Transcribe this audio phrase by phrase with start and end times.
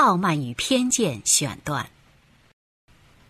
[0.00, 1.86] 傲慢与偏见选段。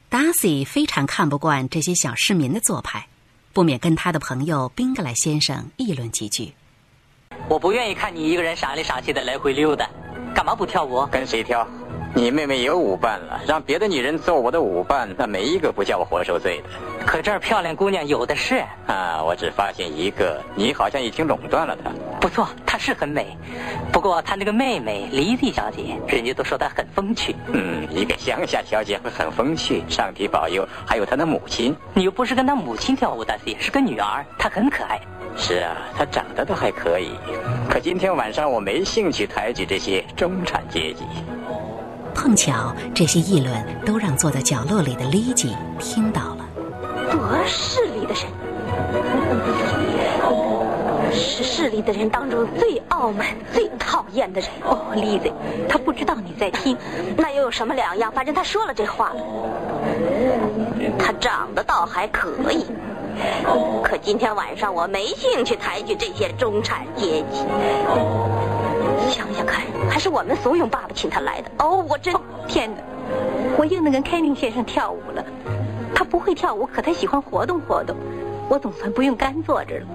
[0.09, 3.09] 达西非常看不惯这些小市民的做派，
[3.53, 6.53] 不免跟他的朋友宾格莱先生议论几句。
[7.49, 9.91] 我不愿意看你一个人傻里傻气的来回溜达，
[10.33, 11.05] 干嘛不跳舞？
[11.07, 11.67] 跟谁跳？
[12.15, 17.05] 你妹妹有舞伴了，让别的女人做我的舞伴，那没一个不叫我活受罪的。
[17.05, 19.21] 可这儿漂亮姑娘有的是啊！
[19.21, 21.91] 我只发现一个，你好像已经垄断了她。
[22.21, 23.37] 不错，她是很美，
[23.93, 27.37] 不过她那个妹妹莉莉小姐，人家都说她很风趣。
[27.53, 31.77] 嗯，一个乡下小姐会很风趣，上帝保佑，还有她的母亲。
[31.93, 34.99] 你又不是跟她母亲跳舞的，也是个女儿，她很可爱。
[35.37, 37.11] 是啊，她长得倒还可以。
[37.69, 41.05] 可今天晚上我没兴趣抬举这些中产阶级。
[42.15, 46.47] 碰巧这些议论都让坐在角落里的丽吉听到了。
[47.11, 48.25] 多势利的人，
[51.43, 54.51] 是势利的人当中最傲慢、最讨厌的人。
[54.63, 55.33] 哦，丽子，
[55.67, 56.77] 他不知道你在听，
[57.17, 58.13] 那又有什么两样？
[58.13, 59.23] 反正他说了这话了。
[60.99, 62.67] 他长得倒还可以，
[63.83, 67.47] 可今天晚上我没兴趣抬举这些中产阶级。
[69.09, 71.51] 想想看，还是我们怂恿爸爸请他来的。
[71.59, 72.15] 哦，我真
[72.47, 72.83] 天哪！
[73.57, 75.25] 我又能跟凯宁先生跳舞了。
[75.95, 77.97] 他不会跳舞，可他喜欢活动活动。
[78.51, 79.87] 我总算不用干坐着了。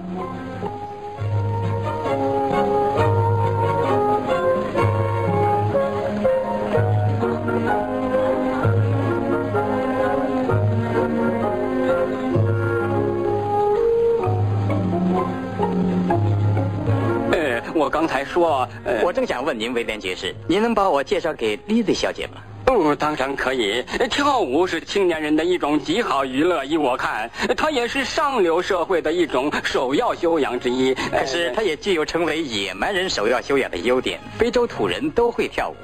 [17.74, 22.40] 我刚才说，呃，我正想问您，威廉爵士，您能把我介绍给丽丽小姐吗？
[22.66, 23.82] 哦，当然可以。
[24.10, 30.92] 跳舞是青年人的一种极好娱乐，依我看，它也是上流社会的一种首要修养之一。
[30.94, 34.18] 可是，它也具有成为野蛮人首要修养的优点。
[34.36, 35.76] 非洲土人都会跳舞。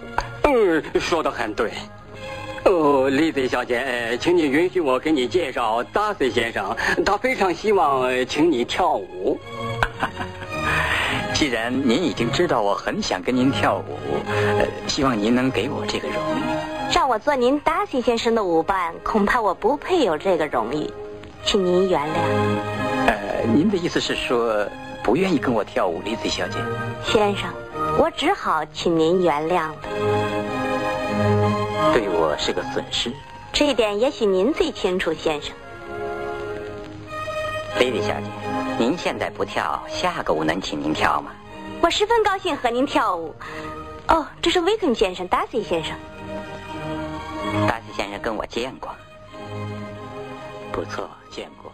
[0.44, 1.70] 嗯，说的很对。
[2.64, 9.38] 哦，丽兹小姐，请你允许我给你介绍达西先生，他非常希望请你跳舞。
[11.42, 13.98] 既然您已经知道我很想跟您跳舞，
[14.28, 16.94] 呃，希望您能给我这个荣誉。
[16.94, 20.88] 让我做您达西先生的舞伴，恐怕我不配有这个荣誉，
[21.44, 23.08] 请您原谅。
[23.08, 24.64] 呃，您的意思是说
[25.02, 26.58] 不愿意跟我跳舞，丽子小姐？
[27.04, 27.50] 先生，
[27.98, 29.74] 我只好请您原谅了。
[31.92, 33.12] 对我是个损失。
[33.52, 35.52] 这一点也许您最清楚，先生。
[37.82, 38.26] 莉莉小姐，
[38.78, 41.32] 您现在不跳，下个舞能请您跳吗？
[41.80, 43.34] 我十分高兴和您跳舞。
[44.06, 45.92] 哦，这是威肯先生，达西先生。
[47.66, 48.94] 达西先生跟我见过。
[50.70, 51.72] 不错，见过。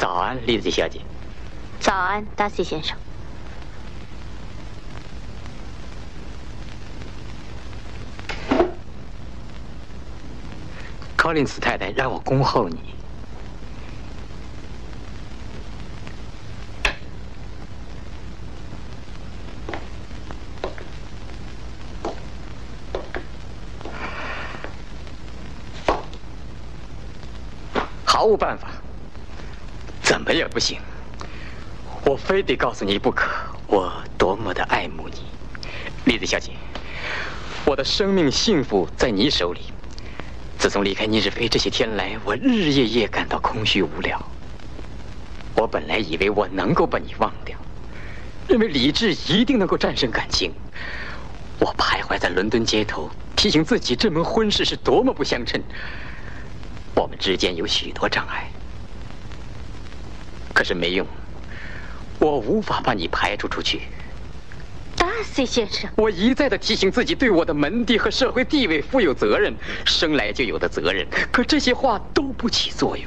[0.00, 1.02] 早安，莉子小姐。
[1.78, 2.96] 早安，达西先生。
[11.28, 12.78] 柯林斯太太让我恭候你。
[28.06, 28.68] 毫无办法，
[30.02, 30.80] 怎么也不行。
[32.06, 33.28] 我非得告诉你不可，
[33.66, 35.24] 我多么的爱慕你，
[36.06, 36.52] 丽子小姐。
[37.66, 39.60] 我的生命幸福在你手里。
[40.68, 44.22] 自从离开尼日飞这些天来，我日日夜夜感到空虚无聊。
[45.56, 47.56] 我本来以为我能够把你忘掉，
[48.46, 50.52] 认为理智一定能够战胜感情。
[51.58, 55.58] 我徘徊在伦敦街头，提醒自己这门婚事是多么不相称。
[56.94, 58.50] 我们之间有许多障碍，
[60.52, 61.06] 可是没用，
[62.18, 63.84] 我无法把你排除出去。
[64.98, 69.54] 达西先生，我一再的提醒自己，对我的门第和社会地位负有责任，
[69.84, 71.06] 生来就有的责任。
[71.32, 73.06] 可这些话都不起作用。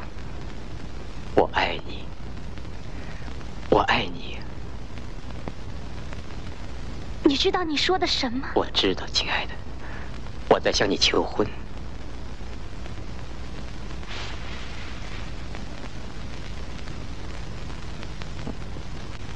[1.35, 2.03] 我爱你，
[3.69, 4.37] 我爱你。
[7.23, 8.47] 你知道你说的什么？
[8.55, 9.51] 我知道，亲爱的，
[10.49, 11.47] 我在向你求婚。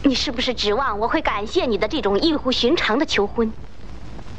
[0.06, 3.52] 你是不是指望我会感谢你的这种异乎寻常的求婚？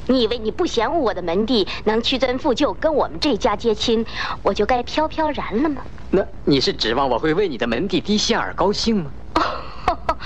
[0.07, 4.07] 你以为你不嫌恶我的门第能屈尊复旧跟我们这家结亲，
[4.45, 5.83] 我就该飘飘然了吗？
[6.11, 9.11] 那你是指望我会为你的门第低下而高兴吗？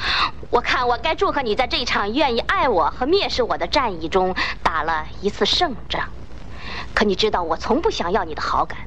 [0.50, 6.10] 我看我该祝贺你在这场愿意爱我和蔑视我的战役中打了一次胜仗。
[6.92, 8.78] 可你知道我从不想要你的好感。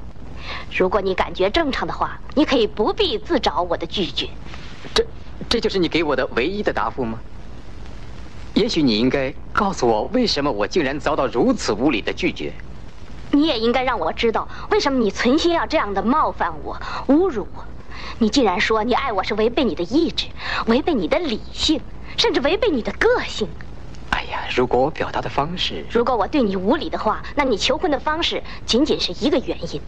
[0.70, 4.28] 如果你感觉正常的话，你可以不必自找我的拒绝。
[4.94, 5.04] 这。
[5.48, 7.18] 这就是你给我的唯一的答复吗？
[8.54, 12.52] 也许你应该告诉我，为什么我竟然遭到如此无理的拒绝？
[13.32, 17.64] 你也应该让我知道，为什么你存心要这样的冒犯我、侮辱我。
[18.18, 20.26] 你竟然说你爱我是违背你的意志，
[20.66, 21.80] 违背你的理性，
[22.16, 23.48] 甚至违背你的个性。
[24.10, 29.80] 哎呀，如果我表达的方式，如果我对你无礼的话，那你求婚的方式仅仅是一个原因。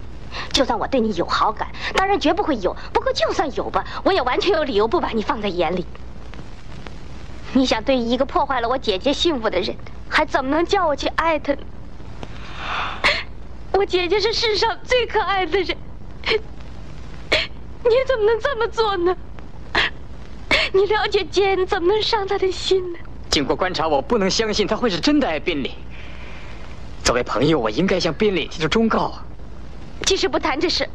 [0.52, 2.74] 就算我对你有好感，当然绝不会有。
[2.92, 5.86] 不过就算有吧，我也完全有理由不把你放在眼里。
[7.52, 9.74] 你想对一个破坏了我姐姐幸福的人，
[10.08, 11.60] 还怎么能叫我去爱他呢？
[13.72, 15.76] 我姐姐是世上最可爱的人，
[16.22, 19.16] 你怎么能这么做呢？
[20.72, 22.98] 你了解剑，怎么能伤他的心呢？
[23.30, 25.72] 经过观察，我不能相信他会是真的爱宾利。
[27.04, 29.00] 作为朋友，我应该向宾利提出忠告。
[29.00, 29.25] 啊
[30.04, 30.88] 即使不谈这事，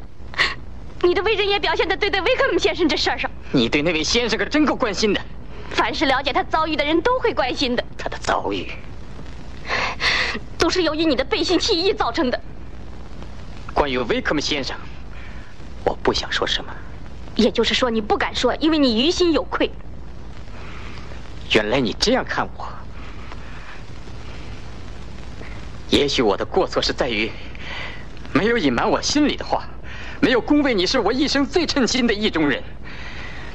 [1.02, 3.30] 你的为人也表现在对待威克姆先生这事儿上。
[3.52, 5.22] 你对那位先生可真够关心的。
[5.72, 7.84] 凡是了解他遭遇的人都会关心的。
[7.98, 8.72] 他的遭遇，
[10.58, 12.40] 都是由于你的背信弃义造成的。
[13.74, 14.78] 关于威克姆先生，
[15.84, 16.74] 我不想说什么。
[17.36, 19.72] 也就是说，你不敢说，因为你于心有愧。
[21.54, 22.68] 原来你这样看我，
[25.90, 27.32] 也许我的过错是在于
[28.34, 29.64] 没有隐瞒我心里的话，
[30.20, 32.64] 没有恭维你是我一生最称心的意中人。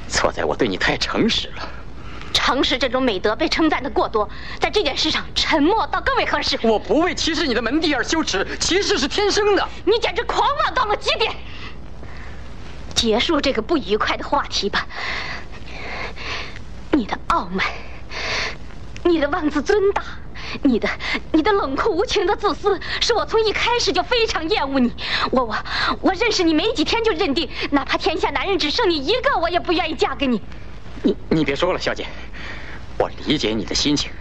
[0.07, 1.69] 错在我对你太诚实了。
[2.33, 4.29] 诚实这种美德被称赞的过多，
[4.59, 6.57] 在这件事上沉默倒更为合适。
[6.61, 9.67] 我不为歧视你的门第而羞耻，歧视是天生的。
[9.85, 11.33] 你简直狂妄到了极点。
[12.95, 14.87] 结束这个不愉快的话题吧。
[16.91, 17.65] 你的傲慢，
[19.03, 20.03] 你的妄自尊大，
[20.63, 20.89] 你的
[21.31, 24.93] 你的冷酷无情的自私，是我从一开始就非常厌恶你。
[25.31, 25.55] 我我
[26.01, 30.41] 我认识你没几天就认定，哪怕天下男人只剩你一个，我也不愿意嫁给你。
[31.03, 32.05] 你你别说了，小姐，
[32.97, 34.11] 我理解你的心情。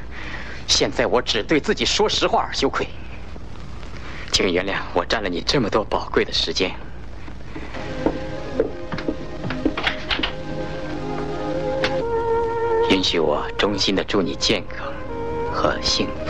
[0.66, 2.86] 现在我只对自己说实话而羞愧，
[4.32, 6.74] 请原谅我占了你这么多宝贵的时间。
[12.90, 14.92] 允许我衷心的祝你健康
[15.52, 16.25] 和幸福。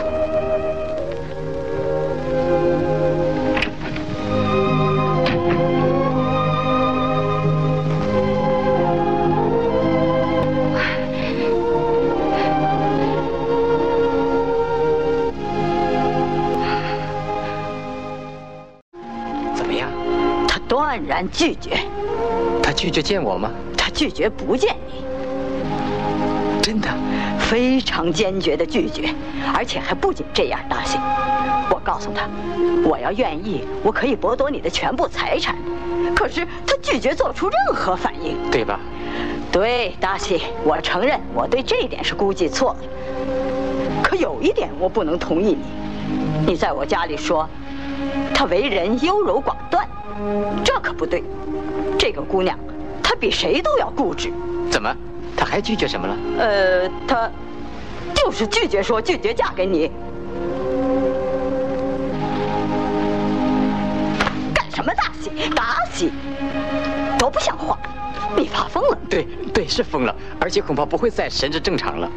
[20.67, 21.77] 断然拒绝，
[22.61, 23.49] 他拒绝见我吗？
[23.77, 25.03] 他拒绝不见你，
[26.61, 26.89] 真的？
[27.39, 29.13] 非常坚决的拒绝，
[29.55, 30.97] 而且还不仅这样，达西，
[31.69, 32.27] 我告诉他，
[32.83, 35.55] 我要愿意，我可以剥夺你的全部财产，
[36.13, 38.77] 可是他拒绝做出任何反应，对吧？
[39.49, 42.79] 对，达西，我承认我对这一点是估计错了。
[44.03, 47.47] 可有一点我不能同意你，你在我家里说，
[48.37, 49.89] 她为人优柔寡断，
[50.63, 51.23] 这可不对。
[51.97, 52.55] 这个姑娘，
[53.01, 54.31] 她比谁都要固执。
[54.69, 54.95] 怎么？
[55.35, 56.15] 她还拒绝什么了？
[56.37, 57.27] 呃，她
[58.13, 59.91] 就是拒绝说拒绝嫁给你。
[64.53, 66.11] 干什么，大喜大喜，
[67.17, 67.75] 多不像话！
[68.35, 68.97] 你发疯了？
[69.09, 72.07] 对对，是疯了，而且恐怕不会再神志正常了。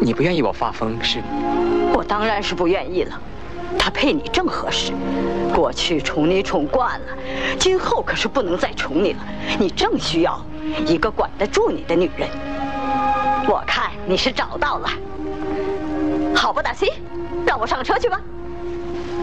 [0.00, 1.18] 你不愿意我发疯是？
[1.92, 3.20] 我当然是不愿意了。
[3.78, 4.92] 他配你正合适。
[5.54, 7.06] 过去宠你宠惯了，
[7.58, 9.18] 今后可是不能再宠你了。
[9.58, 10.40] 你正需要
[10.86, 12.28] 一个管得住你的女人。
[13.48, 14.88] 我看你是找到了。
[16.34, 16.92] 好吧，达西，
[17.44, 18.20] 让我上车去吧。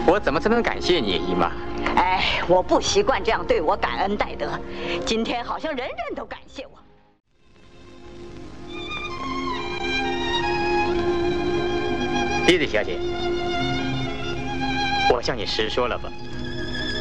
[0.06, 1.50] 我怎么才能感谢你，姨妈？
[1.96, 4.48] 哎，我不习惯这样对我感恩戴德。
[5.04, 6.78] 今天好像人人都感谢我。
[12.46, 12.98] 丽丽小姐，
[15.12, 16.10] 我向你实说了吧。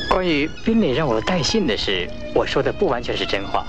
[0.09, 3.65] 关于宾利让我带信的事，我说的不完全是真话。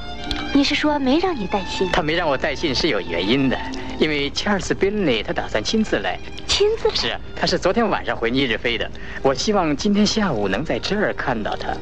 [0.54, 1.88] 你是说没让你带信？
[1.92, 3.59] 他没让我带信是有原因的，
[3.99, 6.18] 因为查尔斯·宾利他打算亲自来。
[6.47, 6.90] 亲自？
[6.95, 8.90] 是啊，他是昨天晚上回尼日飞的。
[9.23, 11.76] 我希望今天下午能在这儿看到他。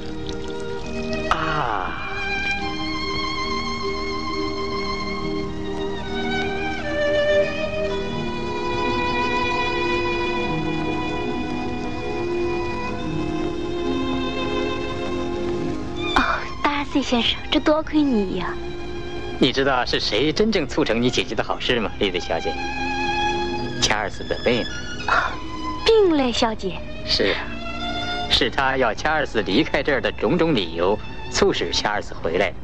[16.92, 18.54] 费先生，这多亏你呀！
[19.38, 22.54] 你知道是谁真正促成你姐姐的好事吗，丽丽小姐？
[23.82, 24.64] 查尔斯的妹妹。
[25.06, 25.32] 啊，
[25.84, 26.78] 并蕾小姐。
[27.04, 27.44] 是啊，
[28.30, 30.98] 是他要查尔斯离开这儿的种种理由，
[31.30, 32.56] 促使查尔斯回来的。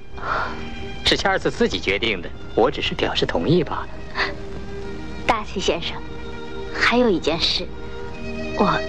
[1.05, 3.89] 是查尔斯自己决定的，我只是表示同意罢了。
[5.27, 5.97] 大西先生，
[6.73, 7.67] 还有一件事，
[8.57, 8.81] 我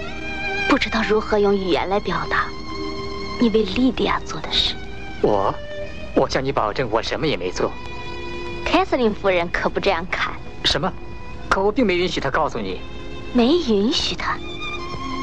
[0.68, 2.46] 不知道如何用语言来表达
[3.40, 4.74] 你为莉迪亚做的事。
[5.24, 5.54] 我，
[6.14, 7.72] 我向你保证，我什么也没做。
[8.62, 10.34] 凯瑟琳夫人可不这样看。
[10.64, 10.92] 什么？
[11.48, 12.78] 可我并没允许她告诉你。
[13.32, 14.36] 没允许她？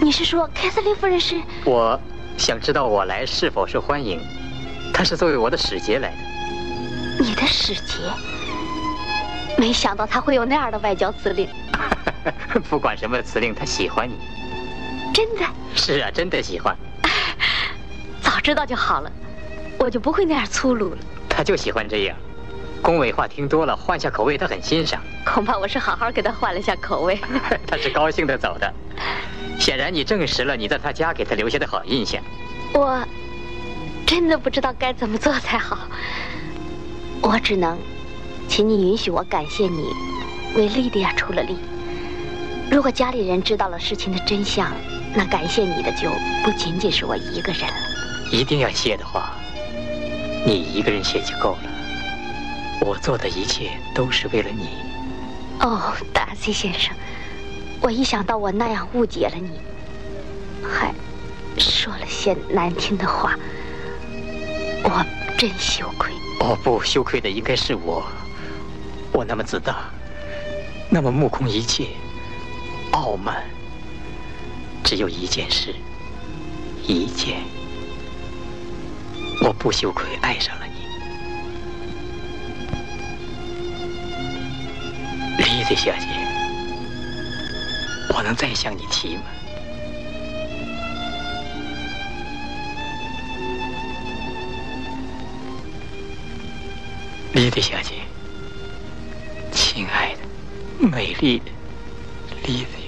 [0.01, 1.39] 你是说凯瑟琳夫人是？
[1.65, 2.00] 我
[2.36, 4.20] 想知道我来是否受欢迎。
[4.91, 7.24] 她是作为我的使节来的。
[7.24, 8.01] 你的使节？
[9.60, 11.48] 没想到他会有那样的外交辞令。
[12.67, 14.15] 不管什么辞令，他喜欢你。
[15.13, 15.46] 真的？
[15.75, 16.75] 是啊，真的喜欢。
[18.24, 19.12] 早知道就好了，
[19.81, 20.97] 我就不会那样粗鲁了。
[21.27, 22.15] 他就喜欢这样，
[22.83, 25.01] 恭维话听多了，换下口味他很欣赏。
[25.25, 27.19] 恐怕我是好好给他换了下口味。
[27.65, 28.71] 他是高兴的走的。
[29.59, 32.21] 显然，你证实了你在他家给他留下的好印象。
[32.75, 33.03] 我
[34.05, 35.79] 真的不知道该怎么做才好。
[37.21, 37.75] 我只能，
[38.47, 39.83] 请你允许我感谢你，
[40.55, 41.57] 为莉迪亚出了力。
[42.69, 44.71] 如果家里人知道了事情的真相，
[45.15, 46.07] 那感谢你的就
[46.43, 47.75] 不仅仅是我一个人了。
[48.31, 49.33] 一定要谢的话，
[50.45, 51.69] 你一个人写就够了。
[52.81, 54.69] 我做的一切都是为了你。
[55.60, 56.95] 哦，达西先生，
[57.79, 59.60] 我一想到我那样误解了你，
[60.67, 60.91] 还
[61.60, 63.36] 说了些难听的话，
[64.83, 65.05] 我
[65.38, 66.12] 真羞愧。
[66.39, 68.03] 哦不，羞愧的应该是我。
[69.12, 69.91] 我那么自大，
[70.89, 71.89] 那么目空一切，
[72.91, 73.43] 傲慢。
[74.83, 75.75] 只有一件事，
[76.88, 77.61] 一件，我
[79.62, 80.88] 不羞愧，爱上了你，
[85.38, 86.08] 丽子小姐。
[88.12, 89.25] 我能再向你提吗？
[97.34, 98.01] 丽迪小姐，
[99.51, 100.22] 亲爱的、
[100.88, 101.46] 美丽的
[102.48, 102.80] 丽迪。